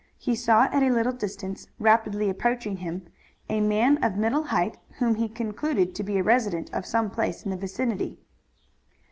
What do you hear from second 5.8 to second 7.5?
to be a resident of some place